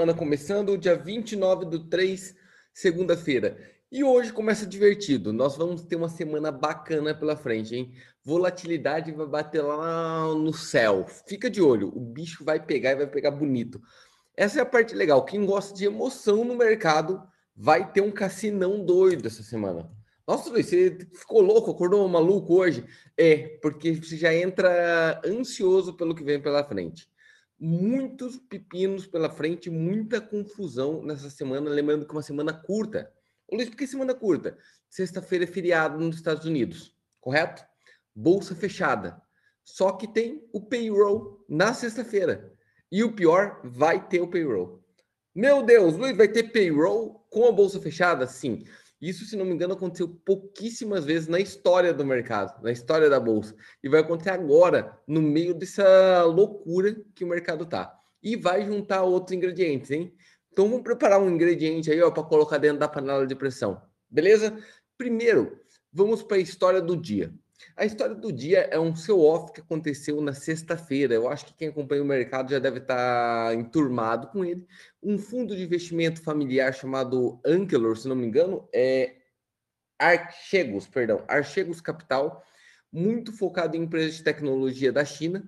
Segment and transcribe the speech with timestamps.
[0.00, 2.34] semana começando, dia 29 do 3,
[2.72, 3.58] segunda-feira.
[3.92, 5.30] E hoje começa divertido.
[5.30, 7.92] Nós vamos ter uma semana bacana pela frente, hein?
[8.24, 11.04] Volatilidade vai bater lá no céu.
[11.26, 13.78] Fica de olho, o bicho vai pegar e vai pegar bonito.
[14.34, 15.22] Essa é a parte legal.
[15.22, 17.22] Quem gosta de emoção no mercado
[17.54, 19.86] vai ter um cassinão doido essa semana.
[20.26, 22.86] Nossa, Luiz, você ficou louco, acordou maluco hoje?
[23.18, 27.06] É, porque você já entra ansioso pelo que vem pela frente
[27.60, 33.12] muitos pepinos pela frente, muita confusão nessa semana, lembrando que é uma semana curta.
[33.46, 34.56] Ô Luiz, por que semana curta?
[34.88, 37.62] Sexta-feira é feriado nos Estados Unidos, correto?
[38.14, 39.20] Bolsa fechada.
[39.62, 42.52] Só que tem o payroll na sexta-feira.
[42.90, 44.82] E o pior, vai ter o payroll.
[45.34, 48.26] Meu Deus, Luiz, vai ter payroll com a bolsa fechada?
[48.26, 48.64] Sim.
[49.00, 53.18] Isso, se não me engano, aconteceu pouquíssimas vezes na história do mercado, na história da
[53.18, 53.54] bolsa.
[53.82, 57.96] E vai acontecer agora, no meio dessa loucura que o mercado tá.
[58.22, 60.14] E vai juntar outros ingredientes, hein?
[60.52, 63.80] Então vamos preparar um ingrediente aí, ó, para colocar dentro da panela de pressão.
[64.10, 64.54] Beleza?
[64.98, 65.58] Primeiro,
[65.90, 67.32] vamos para a história do dia.
[67.76, 71.14] A história do dia é um seu off que aconteceu na sexta-feira.
[71.14, 74.66] Eu acho que quem acompanha o mercado já deve estar enturmado com ele.
[75.02, 79.16] Um fundo de investimento familiar chamado Ankelor, se não me engano, é
[79.98, 82.42] Archegos, perdão, Archegos Capital,
[82.90, 85.44] muito focado em empresas de tecnologia da China.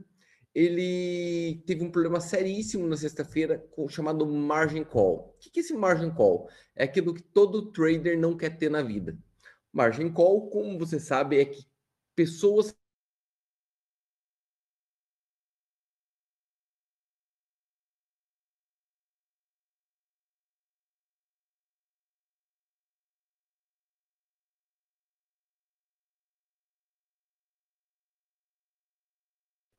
[0.54, 5.34] Ele teve um problema seríssimo na sexta-feira chamado margin call.
[5.34, 6.48] O que é esse margin call?
[6.76, 9.16] É aquilo que todo trader não quer ter na vida.
[9.72, 11.64] Margin call, como você sabe, é que
[12.14, 12.74] pessoas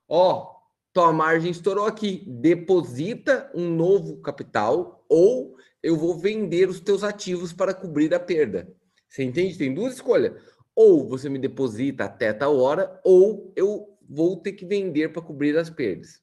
[0.08, 0.54] Ó,
[0.94, 2.24] tua margem estourou aqui.
[2.28, 8.68] Deposita um novo capital ou eu vou vender os teus ativos para cobrir a perda.
[9.10, 9.58] Você entende?
[9.58, 10.34] Tem duas escolhas
[10.76, 15.58] ou você me deposita até tal hora, ou eu vou ter que vender para cobrir
[15.58, 16.22] as perdas.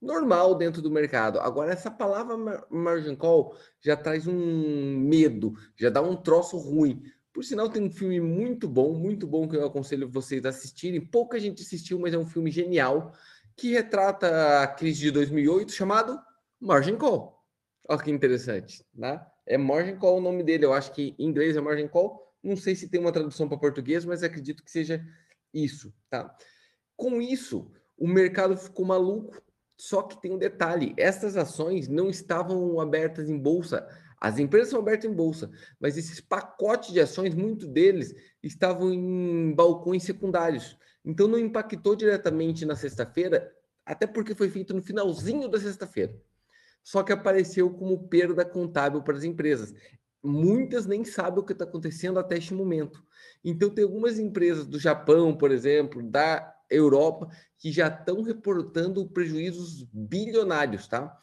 [0.00, 1.40] Normal dentro do mercado.
[1.40, 2.36] Agora, essa palavra
[2.70, 7.02] margin call já traz um medo, já dá um troço ruim.
[7.32, 11.00] Por sinal, tem um filme muito bom, muito bom que eu aconselho vocês a assistirem.
[11.00, 13.12] Pouca gente assistiu, mas é um filme genial
[13.56, 16.18] que retrata a crise de 2008 chamado
[16.60, 17.42] Margin Call.
[17.88, 19.24] Olha que interessante, né?
[19.46, 20.64] É Margin Call o nome dele.
[20.64, 22.22] Eu acho que em inglês é Margin Call.
[22.44, 25.02] Não sei se tem uma tradução para português, mas acredito que seja
[25.52, 26.36] isso, tá?
[26.94, 29.42] Com isso, o mercado ficou maluco.
[29.76, 33.88] Só que tem um detalhe: essas ações não estavam abertas em bolsa.
[34.20, 39.52] As empresas são abertas em bolsa, mas esses pacotes de ações, muitos deles estavam em
[39.54, 40.78] balcões secundários.
[41.04, 43.52] Então não impactou diretamente na sexta-feira,
[43.84, 46.14] até porque foi feito no finalzinho da sexta-feira.
[46.82, 49.74] Só que apareceu como perda contábil para as empresas
[50.24, 53.04] muitas nem sabem o que está acontecendo até este momento.
[53.44, 59.82] Então, tem algumas empresas do Japão, por exemplo, da Europa, que já estão reportando prejuízos
[59.92, 61.14] bilionários, tá?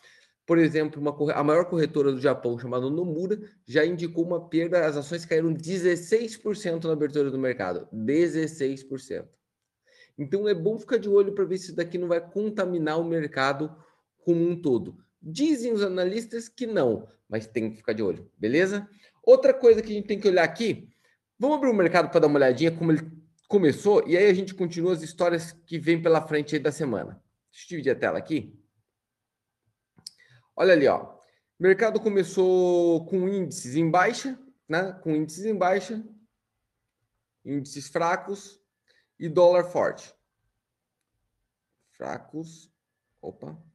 [0.46, 4.96] Por exemplo, uma, a maior corretora do Japão, chamada Nomura, já indicou uma perda, as
[4.96, 7.88] ações caíram 16% na abertura do mercado.
[7.92, 9.28] 16%.
[10.18, 13.04] Então, é bom ficar de olho para ver se isso daqui não vai contaminar o
[13.04, 13.76] mercado
[14.24, 14.98] como um todo.
[15.22, 18.90] Dizem os analistas que não, mas tem que ficar de olho, beleza?
[19.22, 20.90] Outra coisa que a gente tem que olhar aqui,
[21.38, 23.08] vamos abrir o mercado para dar uma olhadinha como ele
[23.48, 27.24] começou e aí a gente continua as histórias que vem pela frente aí da semana.
[27.52, 28.60] Deixa eu dividir a tela aqui.
[30.56, 31.14] Olha ali, ó.
[31.60, 34.94] O mercado começou com índices em baixa, né?
[35.04, 36.04] Com índices em baixa,
[37.46, 38.60] índices fracos
[39.20, 40.12] e dólar forte.
[41.92, 42.72] Fracos.
[43.22, 43.71] Opa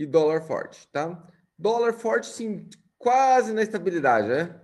[0.00, 1.30] e dólar forte, tá?
[1.58, 2.66] Dólar forte, sim,
[2.96, 4.58] quase na estabilidade, né?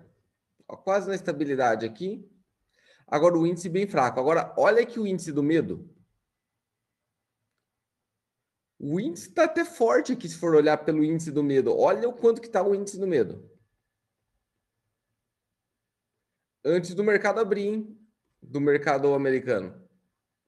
[0.67, 2.27] Ó, quase na estabilidade aqui.
[3.07, 4.19] Agora o índice bem fraco.
[4.19, 5.95] Agora, olha aqui o índice do medo.
[8.79, 11.77] O índice está até forte aqui, se for olhar pelo índice do medo.
[11.77, 13.47] Olha o quanto que está o índice do medo.
[16.65, 18.09] Antes do mercado abrir, hein?
[18.41, 19.87] do mercado americano,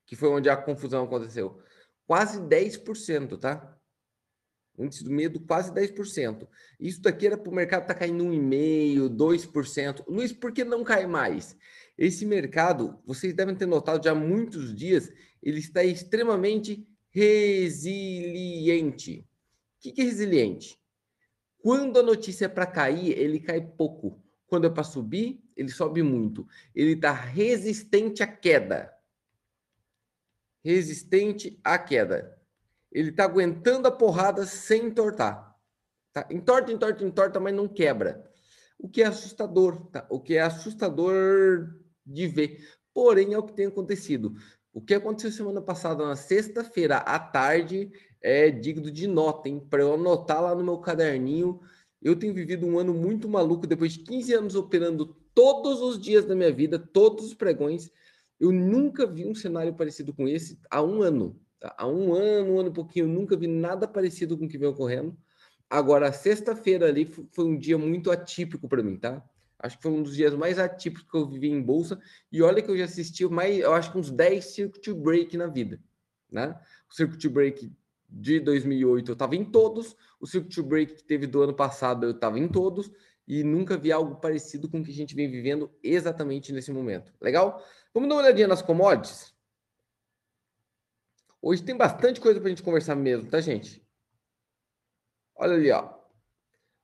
[0.07, 1.63] que foi onde a confusão aconteceu.
[2.07, 3.78] Quase 10%, tá?
[4.85, 6.47] Índice do medo quase 10%.
[6.79, 10.05] Isso daqui era para o mercado estar tá caindo 1,5%, 2%.
[10.07, 11.57] Luiz, por que não cai mais?
[11.97, 18.07] Esse mercado, vocês devem ter notado já há muitos dias, ele está extremamente resiliente.
[19.21, 20.79] O que é resiliente?
[21.61, 24.23] Quando a notícia é para cair, ele cai pouco.
[24.47, 26.47] Quando é para subir, ele sobe muito.
[26.75, 28.93] Ele está resistente à queda.
[30.65, 32.38] Resistente à queda
[32.91, 35.55] ele está aguentando a porrada sem entortar.
[36.13, 36.27] Tá?
[36.31, 38.25] Entorta, entorta, entorta, mas não quebra.
[38.79, 40.07] O que é assustador, tá?
[40.11, 41.69] O que é assustador
[42.07, 42.65] de ver.
[42.95, 44.35] Porém, é o que tem acontecido.
[44.73, 47.91] O que aconteceu semana passada, na sexta-feira à tarde,
[48.21, 49.61] é digno de nota, hein?
[49.69, 51.61] Para eu anotar lá no meu caderninho.
[52.01, 56.25] Eu tenho vivido um ano muito maluco, depois de 15 anos operando todos os dias
[56.25, 57.91] da minha vida, todos os pregões.
[58.39, 61.41] Eu nunca vi um cenário parecido com esse há um ano.
[61.61, 61.75] Tá?
[61.77, 64.59] Há um ano, um ano e pouquinho, eu nunca vi nada parecido com o que
[64.59, 65.17] vem ocorrendo.
[65.69, 69.23] Agora, sexta-feira ali foi um dia muito atípico para mim, tá?
[69.59, 71.99] Acho que foi um dos dias mais atípicos que eu vivi em bolsa.
[72.31, 75.47] E olha que eu já assisti mais, eu acho que uns 10 circuit break na
[75.47, 75.81] vida,
[76.31, 76.59] né?
[76.89, 77.71] O circuit break
[78.09, 82.13] de 2008 eu estava em todos, o circuit break que teve do ano passado eu
[82.13, 82.91] estava em todos
[83.27, 87.13] e nunca vi algo parecido com o que a gente vem vivendo exatamente nesse momento.
[87.21, 87.63] Legal?
[87.93, 89.35] Vamos dar uma olhadinha nas commodities?
[91.41, 93.83] Hoje tem bastante coisa para a gente conversar mesmo, tá, gente?
[95.37, 95.95] Olha ali, ó.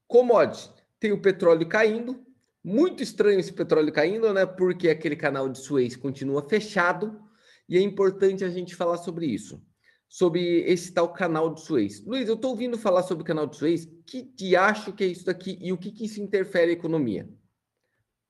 [0.07, 0.73] Commodities.
[1.01, 2.25] Tem o petróleo caindo.
[2.63, 4.47] Muito estranho esse petróleo caindo, né?
[4.47, 7.21] Porque aquele canal de Suez continua fechado.
[7.69, 9.61] E é importante a gente falar sobre isso.
[10.09, 12.05] Sobre esse tal canal de Suez.
[12.07, 13.87] Luiz, eu estou ouvindo falar sobre o canal de Suez.
[14.07, 17.29] Que de acho que é isso daqui e o que, que isso interfere na economia?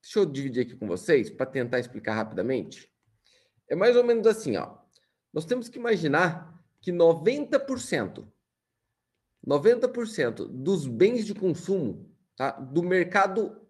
[0.01, 2.89] Deixa eu dividir aqui com vocês para tentar explicar rapidamente.
[3.69, 4.84] É mais ou menos assim, ó.
[5.35, 8.25] Nós temos que imaginar que 90%
[9.45, 13.61] 90% dos bens de consumo tá, do mercado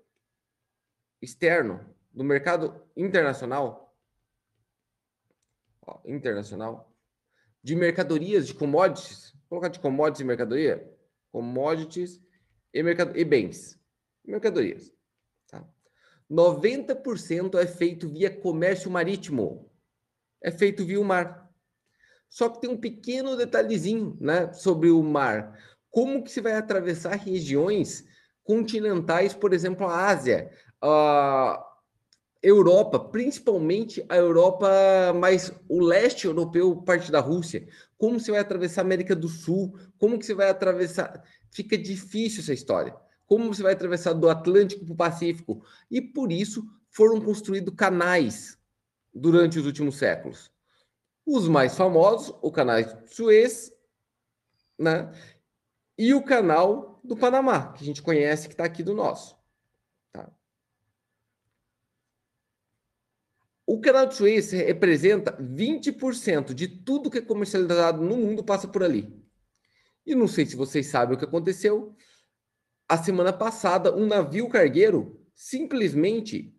[1.22, 3.94] externo, do mercado internacional,
[5.82, 6.94] ó, internacional,
[7.62, 10.98] de mercadorias, de commodities, vou colocar de commodities e mercadoria,
[11.32, 12.22] commodities
[12.74, 13.78] e, mercado, e bens,
[14.24, 14.94] mercadorias.
[15.48, 15.68] Tá?
[16.32, 19.70] 90% é feito via comércio marítimo,
[20.42, 21.44] é feito via o mar.
[22.30, 25.57] Só que tem um pequeno detalhezinho, né, sobre o mar.
[25.89, 28.04] Como que se vai atravessar regiões
[28.44, 30.51] continentais, por exemplo, a Ásia,
[30.81, 31.66] a
[32.45, 34.69] Europa, principalmente a Europa
[35.16, 37.68] mais o leste europeu, parte da Rússia.
[37.98, 39.75] Como você vai atravessar a América do Sul?
[39.98, 41.24] Como que você vai atravessar?
[41.50, 42.95] Fica difícil essa história.
[43.25, 45.66] Como você vai atravessar do Atlântico para o Pacífico?
[45.89, 48.60] E por isso foram construídos canais
[49.12, 50.51] durante os últimos séculos.
[51.25, 52.77] Os mais famosos, o canal
[53.07, 53.74] Suez,
[54.77, 55.12] né?
[55.98, 59.38] E o canal do Panamá, que a gente conhece que está aqui do nosso.
[60.12, 60.30] Tá?
[63.66, 68.83] O canal de Suez representa 20% de tudo que é comercializado no mundo passa por
[68.83, 69.25] ali.
[70.06, 71.95] E não sei se vocês sabem o que aconteceu.
[72.88, 76.56] A semana passada, um navio cargueiro simplesmente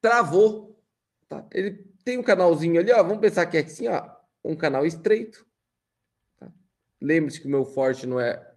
[0.00, 0.80] travou.
[1.28, 1.46] Tá?
[1.52, 3.02] Ele tem um canalzinho ali, ó.
[3.02, 4.10] Vamos pensar que é assim, ó,
[4.42, 5.46] um canal estreito.
[6.38, 6.50] Tá?
[6.98, 8.50] Lembre-se que o meu forte não é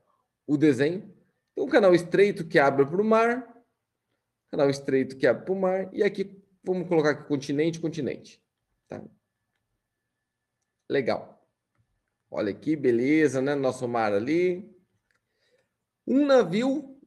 [0.47, 1.13] o desenho.
[1.51, 3.61] Então, um canal estreito que abre para o mar,
[4.49, 8.41] canal estreito que abre para o mar, e aqui vamos colocar aqui continente, continente.
[8.87, 9.03] Tá?
[10.89, 11.45] Legal.
[12.29, 13.53] Olha aqui, beleza, né?
[13.53, 14.73] Nosso mar ali.
[16.07, 16.97] Um navio,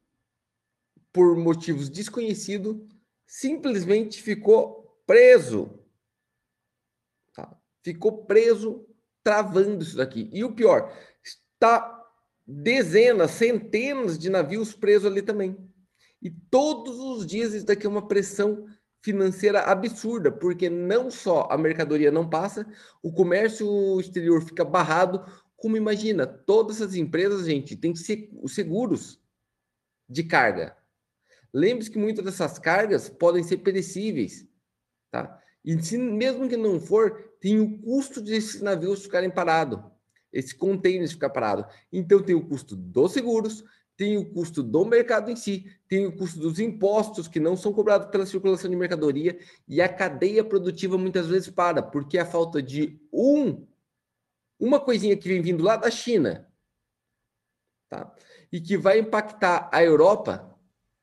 [1.11, 2.77] por motivos desconhecidos,
[3.25, 5.83] simplesmente ficou preso
[7.83, 8.85] ficou preso
[9.23, 10.29] travando isso daqui.
[10.31, 10.91] E o pior,
[11.23, 12.03] está
[12.45, 15.57] dezenas, centenas de navios presos ali também.
[16.21, 18.67] E todos os dias isso daqui é uma pressão
[19.03, 22.65] financeira absurda, porque não só a mercadoria não passa,
[23.03, 25.23] o comércio exterior fica barrado,
[25.55, 29.21] como imagina, todas essas empresas, gente, têm seguros
[30.09, 30.75] de carga.
[31.53, 34.47] Lembre-se que muitas dessas cargas podem ser perecíveis,
[35.11, 35.39] tá?
[35.65, 39.79] E se mesmo que não for, tem o custo desses navios ficarem parados,
[40.31, 41.65] esse container ficar parado.
[41.91, 43.63] Então tem o custo dos seguros,
[43.97, 47.73] tem o custo do mercado em si, tem o custo dos impostos que não são
[47.73, 52.61] cobrados pela circulação de mercadoria e a cadeia produtiva muitas vezes para, porque a falta
[52.61, 53.65] de um
[54.59, 56.47] uma coisinha que vem vindo lá da China,
[57.89, 58.13] tá?
[58.51, 60.57] E que vai impactar a Europa,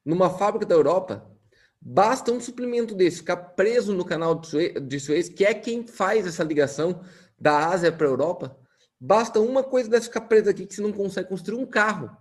[0.04, 1.31] numa fábrica da Europa,
[1.84, 6.44] Basta um suplemento desse ficar preso no canal de Suez, que é quem faz essa
[6.44, 7.02] ligação
[7.36, 8.56] da Ásia para a Europa.
[9.00, 12.16] Basta uma coisa dessa ficar presa aqui que você não consegue construir um carro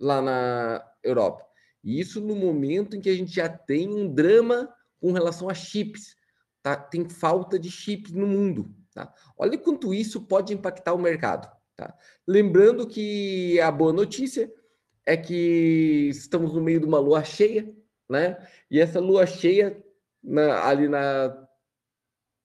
[0.00, 1.44] lá na Europa.
[1.84, 5.54] E isso no momento em que a gente já tem um drama com relação a
[5.54, 6.16] chips.
[6.62, 6.74] Tá?
[6.74, 8.74] Tem falta de chips no mundo.
[8.94, 9.12] Tá?
[9.36, 11.50] Olha quanto isso pode impactar o mercado.
[11.76, 11.94] Tá?
[12.26, 14.50] Lembrando que a boa notícia
[15.04, 17.70] é que estamos no meio de uma lua cheia,
[18.12, 18.46] né?
[18.70, 19.82] E essa lua cheia
[20.22, 21.48] na, ali na,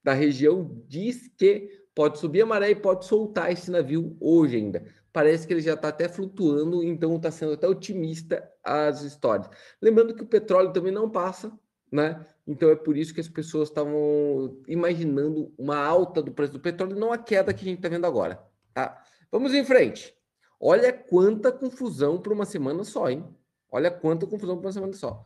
[0.03, 4.85] na região diz que pode subir a maré e pode soltar esse navio hoje ainda.
[5.11, 9.49] parece que ele já está até flutuando, então está sendo até otimista as histórias.
[9.81, 11.51] Lembrando que o petróleo também não passa,
[11.91, 12.25] né?
[12.45, 16.95] Então é por isso que as pessoas estavam imaginando uma alta do preço do petróleo,
[16.95, 18.41] não a queda que a gente está vendo agora,
[18.73, 19.03] tá?
[19.31, 20.15] Vamos em frente.
[20.59, 23.25] Olha quanta confusão para uma semana só, hein?
[23.69, 25.23] Olha quanta confusão para uma semana só.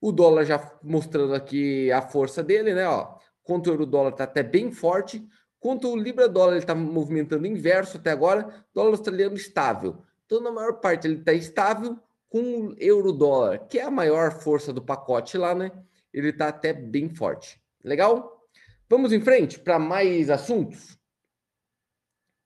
[0.00, 2.88] O dólar já mostrando aqui a força dele, né?
[2.88, 5.26] Ó, contra o euro dólar está até bem forte.
[5.58, 8.64] Contra o libra dólar ele está movimentando inverso até agora.
[8.72, 10.02] Dólar australiano estável.
[10.24, 14.40] Então na maior parte ele está estável com o euro dólar, que é a maior
[14.40, 15.72] força do pacote lá, né?
[16.12, 17.60] Ele está até bem forte.
[17.84, 18.40] Legal?
[18.88, 20.98] Vamos em frente para mais assuntos.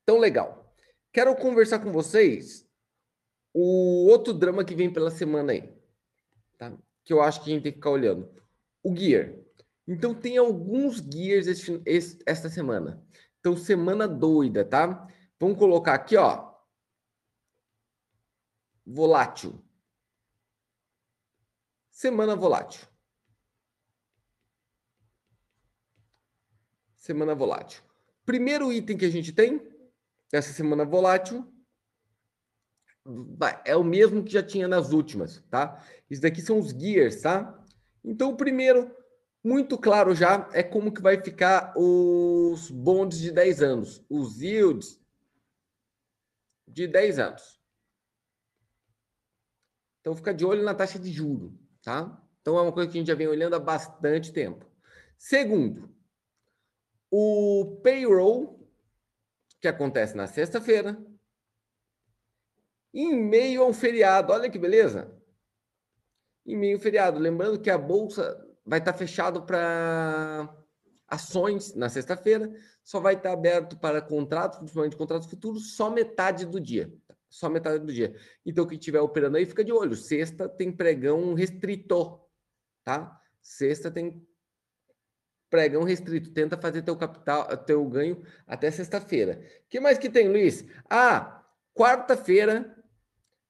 [0.03, 0.75] Então legal.
[1.13, 2.67] Quero conversar com vocês
[3.53, 5.74] o outro drama que vem pela semana aí?
[7.05, 8.33] Que eu acho que a gente tem que ficar olhando.
[8.83, 9.35] O Gear.
[9.87, 11.47] Então tem alguns Gears
[12.27, 13.07] esta semana.
[13.39, 15.07] Então, semana doida, tá?
[15.39, 16.55] Vamos colocar aqui, ó.
[18.87, 19.63] Volátil.
[21.91, 22.87] Semana volátil.
[26.97, 27.83] Semana volátil.
[28.25, 29.61] Primeiro item que a gente tem
[30.33, 31.54] dessa semana volátil
[33.65, 35.83] é o mesmo que já tinha nas últimas, tá?
[36.09, 37.63] Isso daqui são os gears, tá?
[38.03, 38.95] Então, o primeiro,
[39.43, 45.01] muito claro já, é como que vai ficar os bonds de 10 anos, os yields
[46.67, 47.61] de 10 anos.
[50.01, 52.21] Então, fica de olho na taxa de juro, tá?
[52.41, 54.67] Então, é uma coisa que a gente já vem olhando há bastante tempo.
[55.19, 55.95] Segundo,
[57.11, 58.69] o payroll,
[59.61, 61.03] que acontece na sexta-feira,
[62.95, 64.33] em meio a um feriado.
[64.33, 65.13] Olha que beleza!
[66.47, 67.19] Em meio ao feriado.
[67.19, 70.55] Lembrando que a bolsa vai estar fechado para
[71.09, 72.51] ações na sexta-feira,
[72.83, 76.93] só vai estar aberto para contratos, principalmente contratos futuros, só metade do dia.
[77.29, 78.15] Só metade do dia.
[78.47, 79.97] Então, quem estiver operando aí, fica de olho.
[79.97, 82.21] Sexta tem pregão restrito,
[82.85, 83.21] tá?
[83.43, 84.25] Sexta tem
[85.51, 86.33] pregão restrito.
[86.33, 89.45] Tenta fazer teu capital, teu ganho até sexta-feira.
[89.69, 90.65] Que mais que tem, Luiz?
[90.89, 92.74] Ah, quarta-feira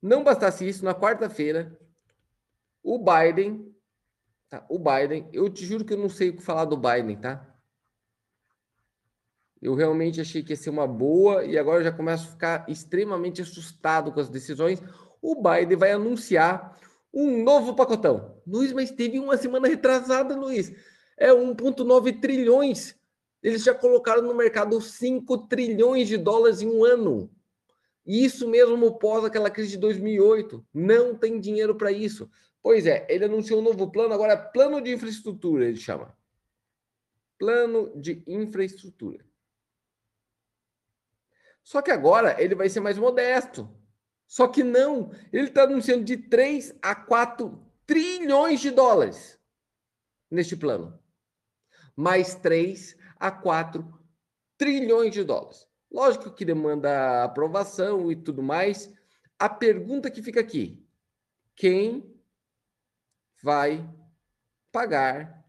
[0.05, 1.79] não bastasse isso, na quarta-feira,
[2.83, 3.75] o Biden,
[4.51, 4.63] tá?
[4.69, 7.55] o Biden, eu te juro que eu não sei o que falar do Biden, tá?
[9.63, 12.69] Eu realmente achei que ia ser uma boa e agora eu já começo a ficar
[12.69, 14.83] extremamente assustado com as decisões.
[15.23, 16.79] O Biden vai anunciar
[17.11, 18.43] um novo pacotão.
[18.47, 20.71] Luiz, mas teve uma semana retrasada, Luiz.
[21.17, 22.95] É 1,9 trilhões.
[23.43, 27.31] Eles já colocaram no mercado 5 trilhões de dólares em um ano.
[28.07, 30.65] Isso mesmo pós aquela crise de 2008.
[30.73, 32.31] Não tem dinheiro para isso.
[32.63, 36.17] Pois é, ele anunciou um novo plano, agora é plano de infraestrutura, ele chama.
[37.39, 39.25] Plano de infraestrutura.
[41.63, 43.69] Só que agora ele vai ser mais modesto.
[44.27, 49.39] Só que não, ele está anunciando de 3 a 4 trilhões de dólares
[50.31, 50.99] neste plano.
[51.97, 53.87] Mais 3 a 4
[54.59, 55.67] trilhões de dólares.
[55.95, 58.93] Lógico que demanda aprovação e tudo mais.
[59.39, 60.85] A pergunta que fica aqui:
[61.55, 62.21] quem
[63.41, 63.89] vai
[64.73, 65.47] pagar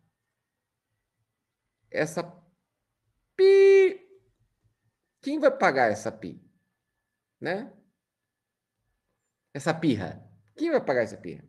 [1.90, 2.22] essa
[3.36, 4.08] pi?
[5.20, 6.40] Quem vai pagar essa pi?
[7.42, 7.74] Né?
[9.52, 10.24] Essa pirra.
[10.56, 11.44] Quem vai pagar essa pirra?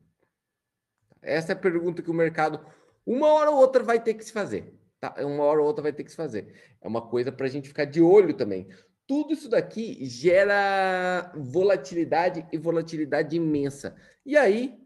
[1.20, 2.64] Essa é a pergunta que o mercado,
[3.04, 4.74] uma hora ou outra, vai ter que se fazer.
[4.98, 5.14] Tá?
[5.18, 6.76] Uma hora ou outra vai ter que se fazer.
[6.80, 8.68] É uma coisa para a gente ficar de olho também.
[9.06, 13.96] Tudo isso daqui gera volatilidade e volatilidade imensa.
[14.24, 14.76] E aí,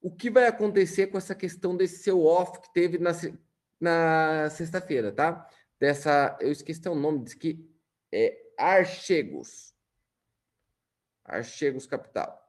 [0.00, 3.12] o que vai acontecer com essa questão desse seu off que teve na,
[3.80, 5.46] na sexta-feira, tá?
[5.78, 7.68] Dessa, eu esqueci o nome, diz que
[8.12, 9.74] é Archegos.
[11.24, 12.40] Archegos Capital.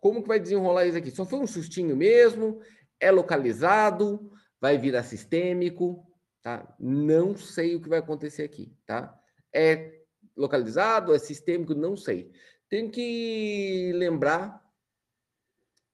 [0.00, 1.10] Como que vai desenrolar isso aqui?
[1.10, 2.60] Só foi um sustinho mesmo?
[3.00, 4.30] É localizado?
[4.60, 6.04] vai virar sistêmico,
[6.42, 6.74] tá?
[6.78, 9.18] Não sei o que vai acontecer aqui, tá?
[9.52, 10.02] É
[10.36, 12.30] localizado, é sistêmico, não sei.
[12.68, 14.62] Tenho que lembrar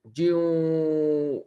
[0.05, 1.45] de um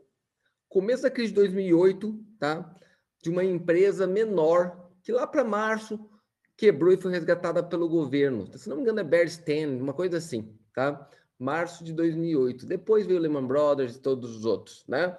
[0.70, 2.76] começo da crise de 2008, tá?
[3.22, 6.10] De uma empresa menor que lá para março
[6.58, 8.48] quebrou e foi resgatada pelo governo.
[8.58, 11.10] Se não me engano é Bear Stearns, uma coisa assim, tá?
[11.38, 12.66] Março de 2008.
[12.66, 15.18] Depois veio Lehman Brothers e todos os outros, né?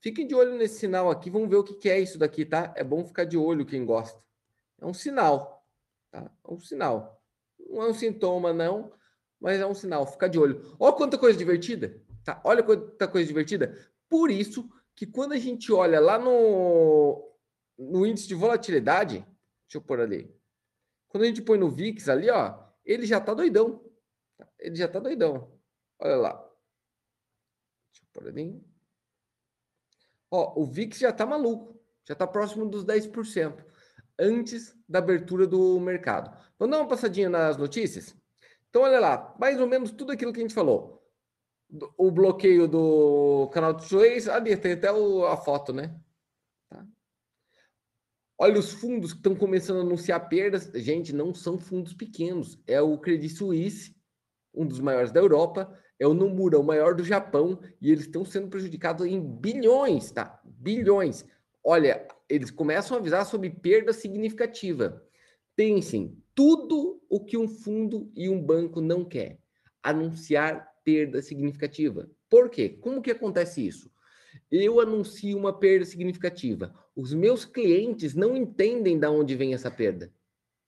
[0.00, 2.72] Fiquem de olho nesse sinal aqui, vamos ver o que é isso daqui, tá?
[2.76, 4.18] É bom ficar de olho quem gosta.
[4.80, 5.57] É um sinal,
[6.10, 6.30] tá?
[6.44, 7.22] É um sinal.
[7.58, 8.92] Não é um sintoma, não,
[9.40, 10.06] mas é um sinal.
[10.06, 10.76] Fica de olho.
[10.78, 12.40] Olha quanta coisa divertida, tá?
[12.44, 13.76] Olha quanta coisa divertida.
[14.08, 17.32] Por isso que quando a gente olha lá no,
[17.78, 20.34] no índice de volatilidade, deixa eu pôr ali.
[21.08, 23.84] Quando a gente põe no VIX ali, ó, ele já tá doidão.
[24.58, 25.56] ele já tá doidão.
[25.98, 26.32] Olha lá.
[27.90, 28.62] Deixa eu pôr ali.
[30.30, 31.78] Ó, o VIX já tá maluco.
[32.04, 33.64] Já tá próximo dos 10%.
[34.18, 36.36] Antes da abertura do mercado.
[36.58, 38.16] Vamos dar uma passadinha nas notícias?
[38.68, 39.34] Então, olha lá.
[39.38, 41.06] Mais ou menos tudo aquilo que a gente falou.
[41.96, 44.28] O bloqueio do canal de Suez.
[44.28, 45.98] Ali, tem até a foto, né?
[46.68, 46.84] Tá.
[48.38, 50.70] Olha os fundos que estão começando a anunciar perdas.
[50.74, 52.58] Gente, não são fundos pequenos.
[52.66, 53.94] É o Credit Suisse,
[54.54, 58.24] um dos maiores da Europa, é o Nomura, o maior do Japão, e eles estão
[58.24, 60.40] sendo prejudicados em bilhões, tá?
[60.44, 61.24] Bilhões.
[61.62, 65.02] Olha, eles começam a avisar sobre perda significativa.
[65.56, 69.38] Pensem, tudo o que um fundo e um banco não quer,
[69.82, 72.08] anunciar perda significativa.
[72.28, 72.68] Por quê?
[72.68, 73.90] Como que acontece isso?
[74.50, 76.72] Eu anuncio uma perda significativa.
[76.94, 80.12] Os meus clientes não entendem de onde vem essa perda.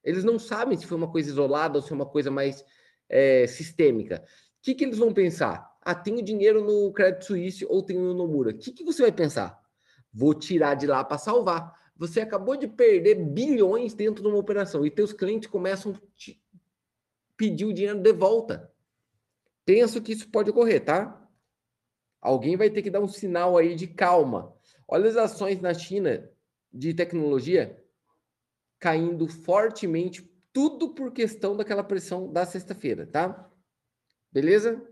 [0.03, 2.65] Eles não sabem se foi uma coisa isolada ou se é uma coisa mais
[3.09, 4.25] é, sistêmica.
[4.25, 5.71] O que, que eles vão pensar?
[5.83, 8.51] Ah, tenho dinheiro no Credit Suisse ou tenho no Nomura.
[8.51, 9.60] O que, que você vai pensar?
[10.13, 11.79] Vou tirar de lá para salvar.
[11.97, 16.01] Você acabou de perder bilhões dentro de uma operação e teus clientes começam a
[17.37, 18.73] pedir o dinheiro de volta.
[19.65, 21.29] Penso que isso pode ocorrer, tá?
[22.21, 24.55] Alguém vai ter que dar um sinal aí de calma.
[24.89, 26.29] Olha as ações na China
[26.73, 27.83] de tecnologia
[28.79, 33.49] caindo fortemente, tudo por questão daquela pressão da sexta-feira, tá?
[34.33, 34.83] Beleza?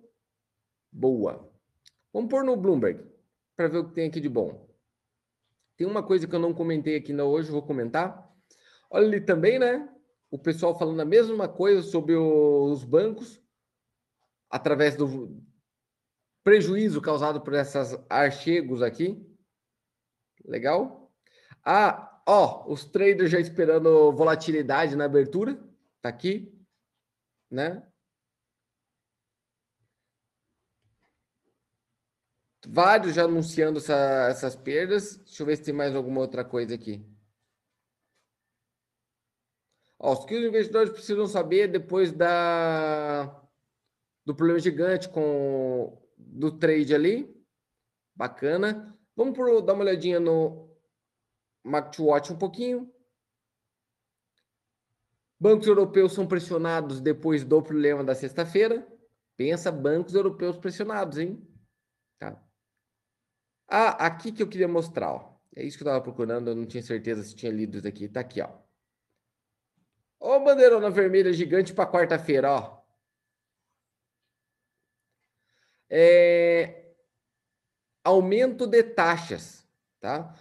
[0.93, 1.51] Boa.
[2.13, 3.03] Vamos pôr no Bloomberg
[3.57, 4.68] para ver o que tem aqui de bom.
[5.79, 8.29] Tem uma coisa que eu não comentei aqui ainda hoje, vou comentar.
[8.91, 9.89] Olha ali também, né?
[10.29, 13.41] O pessoal falando a mesma coisa sobre os bancos
[14.51, 15.41] através do
[16.43, 19.25] prejuízo causado por esses artigos aqui.
[20.45, 21.13] Legal?
[21.65, 25.63] Ah, ó, os traders já esperando volatilidade na abertura.
[26.03, 26.53] Tá aqui,
[27.49, 27.88] né?
[32.71, 35.17] Vários já anunciando essa, essas perdas.
[35.25, 37.03] Deixa eu ver se tem mais alguma outra coisa aqui.
[39.99, 43.43] Ó, os que os investidores precisam saber depois da
[44.23, 47.35] do problema gigante com do trade ali.
[48.15, 48.95] Bacana.
[49.17, 50.71] Vamos por, dar uma olhadinha no
[51.65, 52.93] Market um pouquinho.
[55.41, 58.87] Bancos europeus são pressionados depois do problema da sexta-feira.
[59.39, 61.48] Pensa bancos europeus pressionados, hein?
[63.69, 65.39] Ah, aqui que eu queria mostrar, ó.
[65.55, 68.09] É isso que eu estava procurando, eu não tinha certeza se tinha lido isso aqui.
[68.09, 68.49] Tá aqui, ó.
[70.19, 72.83] Ó, bandeirona vermelha gigante para quarta-feira, ó.
[75.91, 76.95] É...
[78.03, 79.69] Aumento de taxas,
[80.01, 80.35] tá?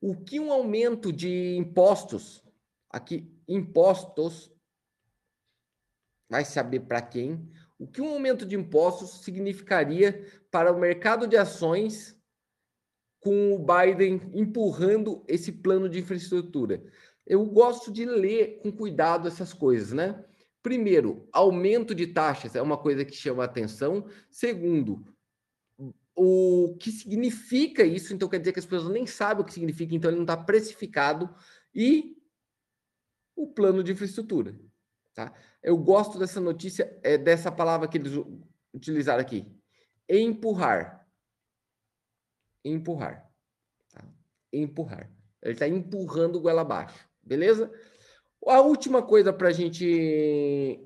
[0.00, 2.42] O que um aumento de impostos,
[2.90, 4.52] aqui, impostos,
[6.28, 7.48] vai saber para quem?
[7.78, 12.20] O que um aumento de impostos significaria para o mercado de ações
[13.22, 16.82] com o Biden empurrando esse plano de infraestrutura.
[17.24, 20.24] Eu gosto de ler com cuidado essas coisas, né?
[20.60, 24.08] Primeiro, aumento de taxas é uma coisa que chama atenção.
[24.28, 25.04] Segundo,
[26.16, 28.12] o que significa isso?
[28.12, 30.36] Então quer dizer que as pessoas nem sabem o que significa, então ele não está
[30.36, 31.32] precificado.
[31.72, 32.16] E
[33.36, 34.58] o plano de infraestrutura.
[35.14, 35.32] Tá?
[35.62, 38.12] Eu gosto dessa notícia, é dessa palavra que eles
[38.74, 39.46] utilizaram aqui.
[40.08, 41.01] Empurrar
[42.64, 43.30] empurrar.
[43.92, 44.04] Tá?
[44.52, 45.10] Empurrar.
[45.42, 47.08] Ele está empurrando o goela abaixo.
[47.22, 47.72] Beleza?
[48.46, 50.80] A última coisa para a gente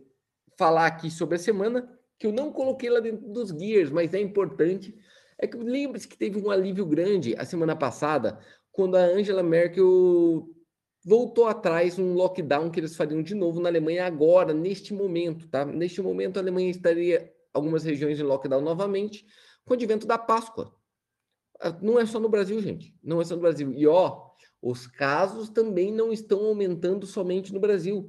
[0.58, 4.20] falar aqui sobre a semana, que eu não coloquei lá dentro dos gears, mas é
[4.20, 4.94] importante,
[5.38, 8.38] é que lembre-se que teve um alívio grande a semana passada,
[8.72, 10.48] quando a Angela Merkel
[11.04, 15.64] voltou atrás um lockdown que eles fariam de novo na Alemanha agora, neste momento, tá?
[15.64, 19.24] Neste momento a Alemanha estaria algumas regiões em lockdown novamente,
[19.64, 20.74] com o advento da Páscoa.
[21.60, 22.94] Ah, não é só no Brasil, gente.
[23.02, 23.72] Não é só no Brasil.
[23.72, 24.26] E ó,
[24.60, 28.08] os casos também não estão aumentando somente no Brasil.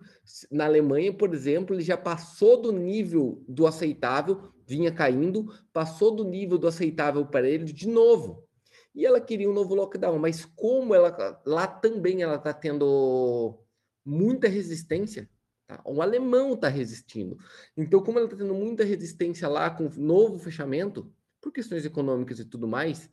[0.51, 6.23] Na Alemanha, por exemplo, ele já passou do nível do aceitável, vinha caindo, passou do
[6.23, 8.47] nível do aceitável para ele de novo.
[8.95, 13.59] E ela queria um novo lockdown, mas como ela lá também ela está tendo
[14.03, 15.29] muita resistência,
[15.67, 15.79] tá?
[15.85, 17.37] o alemão está resistindo.
[17.77, 22.45] Então, como ela está tendo muita resistência lá com novo fechamento, por questões econômicas e
[22.45, 23.09] tudo mais,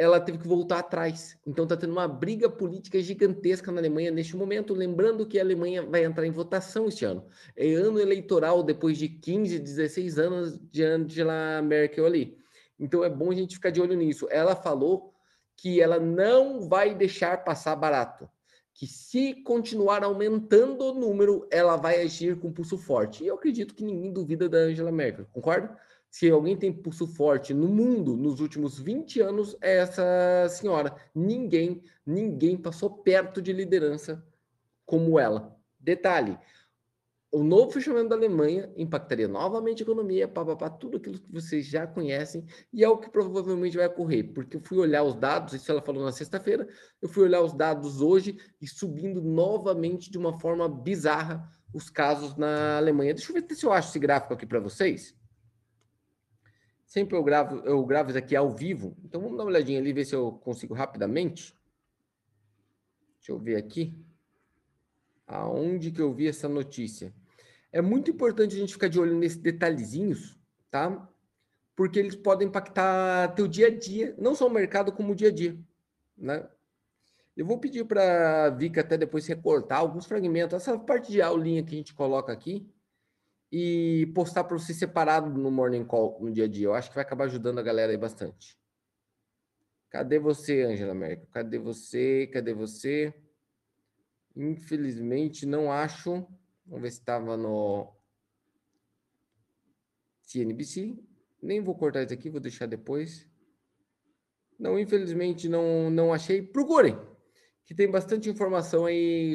[0.00, 1.38] ela teve que voltar atrás.
[1.46, 5.82] Então está tendo uma briga política gigantesca na Alemanha neste momento, lembrando que a Alemanha
[5.82, 7.26] vai entrar em votação este ano.
[7.54, 12.38] É ano eleitoral depois de 15, 16 anos de Angela Merkel ali.
[12.78, 14.26] Então é bom a gente ficar de olho nisso.
[14.30, 15.12] Ela falou
[15.54, 18.26] que ela não vai deixar passar barato,
[18.72, 23.22] que se continuar aumentando o número, ela vai agir com pulso forte.
[23.22, 25.76] E eu acredito que ninguém duvida da Angela Merkel, concorda?
[26.10, 30.94] Se alguém tem pulso forte no mundo nos últimos 20 anos, é essa senhora.
[31.14, 34.24] Ninguém, ninguém passou perto de liderança
[34.84, 35.56] como ela.
[35.78, 36.36] Detalhe,
[37.32, 41.86] o novo fechamento da Alemanha impactaria novamente a economia, papapá, tudo aquilo que vocês já
[41.86, 45.70] conhecem, e é o que provavelmente vai ocorrer, porque eu fui olhar os dados, isso
[45.70, 46.68] ela falou na sexta-feira,
[47.00, 52.36] eu fui olhar os dados hoje e subindo novamente de uma forma bizarra os casos
[52.36, 53.14] na Alemanha.
[53.14, 55.14] Deixa eu ver se eu acho esse gráfico aqui para vocês.
[56.90, 59.92] Sempre eu gravo, eu gravo isso aqui ao vivo, então vamos dar uma olhadinha ali,
[59.92, 61.54] ver se eu consigo rapidamente.
[63.14, 63.96] Deixa eu ver aqui.
[65.24, 67.14] Aonde que eu vi essa notícia?
[67.70, 70.36] É muito importante a gente ficar de olho nesses detalhezinhos,
[70.68, 71.08] tá?
[71.76, 75.28] Porque eles podem impactar teu dia a dia, não só o mercado, como o dia
[75.28, 75.56] a dia,
[76.18, 76.44] né?
[77.36, 81.62] Eu vou pedir para a Vika até depois recortar alguns fragmentos, essa parte de aulinha
[81.62, 82.68] que a gente coloca aqui,
[83.52, 86.66] e postar para você separado no Morning Call no dia a dia.
[86.66, 88.58] Eu acho que vai acabar ajudando a galera aí bastante.
[89.90, 91.26] Cadê você, Angela Merkel?
[91.32, 92.28] Cadê você?
[92.32, 93.12] Cadê você?
[94.36, 96.26] Infelizmente, não acho.
[96.64, 97.92] Vamos ver se estava no
[100.22, 100.96] CNBC.
[101.42, 103.28] Nem vou cortar isso aqui, vou deixar depois.
[104.56, 106.40] Não, infelizmente não, não achei.
[106.40, 106.96] Procurem,
[107.64, 109.34] que tem bastante informação aí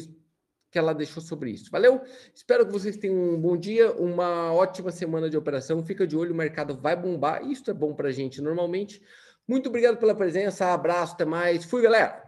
[0.75, 1.71] que ela deixou sobre isso.
[1.71, 2.01] Valeu?
[2.33, 5.81] Espero que vocês tenham um bom dia, uma ótima semana de operação.
[5.81, 7.49] Fica de olho, o mercado vai bombar.
[7.49, 9.01] Isso é bom para a gente normalmente.
[9.47, 10.73] Muito obrigado pela presença.
[10.73, 11.63] Abraço, até mais.
[11.63, 12.24] Fui, galera!